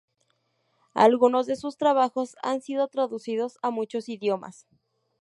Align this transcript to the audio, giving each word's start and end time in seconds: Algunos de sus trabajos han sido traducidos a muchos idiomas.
Algunos 0.95 1.45
de 1.45 1.55
sus 1.55 1.77
trabajos 1.77 2.35
han 2.41 2.61
sido 2.63 2.87
traducidos 2.87 3.59
a 3.61 3.69
muchos 3.69 4.09
idiomas. 4.09 4.65